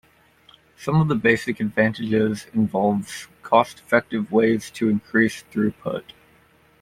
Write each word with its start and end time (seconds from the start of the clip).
Some 0.77 0.99
of 0.99 1.09
the 1.09 1.15
basic 1.15 1.59
advantages 1.59 2.47
involves 2.55 3.27
cost-effective 3.43 4.31
ways 4.31 4.71
to 4.71 4.89
increase 4.89 5.43
throughput. 5.51 6.13